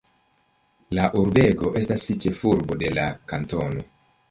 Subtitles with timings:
[0.99, 3.89] La urbego estas ĉefurbo de la kantono.